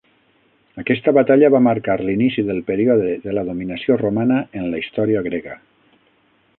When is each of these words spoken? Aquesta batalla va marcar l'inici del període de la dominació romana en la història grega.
Aquesta 0.83 1.11
batalla 1.17 1.51
va 1.55 1.61
marcar 1.65 1.97
l'inici 2.07 2.45
del 2.49 2.63
període 2.71 3.13
de 3.27 3.37
la 3.39 3.45
dominació 3.53 3.99
romana 4.03 4.41
en 4.63 4.67
la 4.73 4.83
història 4.87 5.27
grega. 5.31 5.61